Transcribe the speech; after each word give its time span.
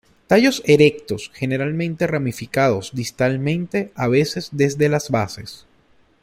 Tallos 0.25 0.63
erectos, 0.65 1.29
generalmente 1.31 2.07
ramificados 2.07 2.89
distalmente, 2.95 3.91
a 3.93 4.07
veces 4.07 4.49
desde 4.51 4.89
las 4.89 5.11
bases. 5.11 5.67